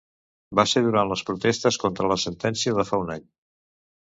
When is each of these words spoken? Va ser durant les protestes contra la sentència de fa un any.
Va 0.59 0.63
ser 0.71 0.81
durant 0.85 1.11
les 1.11 1.23
protestes 1.27 1.77
contra 1.85 2.09
la 2.13 2.19
sentència 2.25 2.75
de 2.81 2.87
fa 2.91 3.03
un 3.05 3.15
any. 3.19 3.29